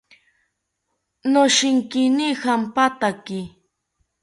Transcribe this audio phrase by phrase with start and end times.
[1.31, 3.39] Noshinkini jampataki